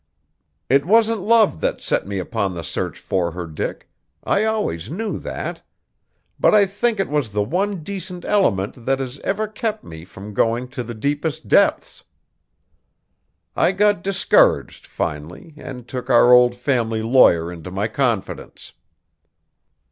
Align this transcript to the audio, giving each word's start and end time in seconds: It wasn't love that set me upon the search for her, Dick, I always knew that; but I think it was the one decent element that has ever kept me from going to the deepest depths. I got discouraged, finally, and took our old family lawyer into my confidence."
It 0.67 0.83
wasn't 0.83 1.21
love 1.21 1.61
that 1.61 1.79
set 1.79 2.07
me 2.07 2.17
upon 2.17 2.55
the 2.55 2.63
search 2.63 2.97
for 2.97 3.33
her, 3.33 3.45
Dick, 3.45 3.87
I 4.23 4.45
always 4.45 4.89
knew 4.89 5.19
that; 5.19 5.61
but 6.39 6.55
I 6.55 6.65
think 6.65 6.99
it 6.99 7.07
was 7.07 7.29
the 7.29 7.43
one 7.43 7.83
decent 7.83 8.25
element 8.25 8.87
that 8.87 8.97
has 8.97 9.19
ever 9.19 9.47
kept 9.47 9.83
me 9.83 10.03
from 10.03 10.33
going 10.33 10.69
to 10.69 10.81
the 10.83 10.95
deepest 10.95 11.47
depths. 11.47 12.03
I 13.55 13.73
got 13.73 14.01
discouraged, 14.01 14.87
finally, 14.87 15.53
and 15.55 15.87
took 15.87 16.09
our 16.09 16.33
old 16.33 16.55
family 16.55 17.03
lawyer 17.03 17.51
into 17.51 17.69
my 17.69 17.87
confidence." 17.87 18.73